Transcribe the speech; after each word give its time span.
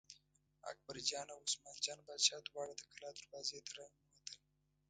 اکبرجان 0.71 1.27
او 1.33 1.39
عثمان 1.47 1.77
جان 1.85 1.99
باچا 2.07 2.37
دواړه 2.49 2.73
د 2.77 2.81
کلا 2.91 3.09
دروازې 3.21 3.59
ته 3.65 3.71
را 3.77 3.85
ننوتل. 3.93 4.29